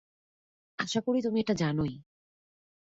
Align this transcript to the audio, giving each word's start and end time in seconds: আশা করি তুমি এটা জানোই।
আশা 0.79 0.99
করি 1.01 1.19
তুমি 1.21 1.37
এটা 1.39 1.53
জানোই। 1.53 1.93